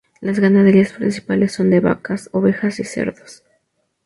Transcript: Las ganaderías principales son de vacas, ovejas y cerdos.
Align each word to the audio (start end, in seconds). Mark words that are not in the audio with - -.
Las 0.19 0.39
ganaderías 0.39 0.93
principales 0.93 1.51
son 1.51 1.69
de 1.69 1.79
vacas, 1.79 2.29
ovejas 2.33 2.79
y 2.79 2.83
cerdos. 2.85 3.43